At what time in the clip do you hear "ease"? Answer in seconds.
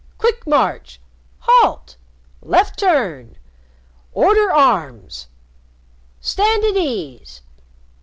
6.75-7.43